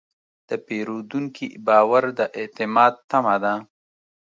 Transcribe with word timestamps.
د 0.49 0.51
پیرودونکي 0.65 1.47
باور 1.67 2.03
د 2.19 2.21
اعتماد 2.39 2.93
تمه 3.09 3.35
ده. 3.43 3.53